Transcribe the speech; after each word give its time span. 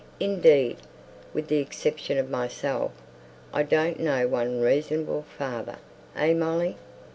Indeed, 0.19 0.77
with 1.31 1.47
the 1.47 1.59
exception 1.59 2.17
of 2.17 2.27
myself, 2.27 2.91
I 3.53 3.61
don't 3.61 3.99
know 3.99 4.27
one 4.27 4.59
reasonable 4.59 5.25
father; 5.37 5.77
eh, 6.15 6.33
Molly?" 6.33 6.77